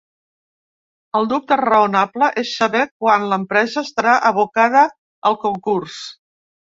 [1.17, 4.83] El dubte raonable és saber quan l’empresa estarà abocada
[5.31, 5.99] al concurs.